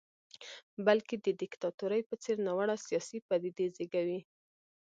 بلکې 0.85 1.15
د 1.25 1.27
دیکتاتورۍ 1.41 2.01
په 2.09 2.15
څېر 2.23 2.37
ناوړه 2.45 2.75
سیاسي 2.87 3.17
پدیدې 3.27 3.65
زېږوي. 3.75 4.19